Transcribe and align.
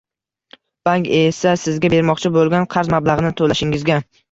Bank 0.89 1.09
esa 1.17 1.53
sizga 1.65 1.93
bermoqchi 1.95 2.33
boʻlgan 2.39 2.67
qarz 2.75 2.93
mablagʻini 2.97 3.35
toʻlashingizga 3.45 4.03